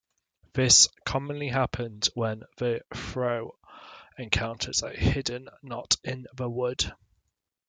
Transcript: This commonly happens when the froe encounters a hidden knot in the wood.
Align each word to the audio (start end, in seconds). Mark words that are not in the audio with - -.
This 0.53 0.89
commonly 1.05 1.49
happens 1.49 2.09
when 2.15 2.41
the 2.57 2.81
froe 2.91 3.51
encounters 4.17 4.81
a 4.81 4.89
hidden 4.89 5.47
knot 5.61 5.95
in 6.03 6.25
the 6.33 6.49
wood. 6.49 6.91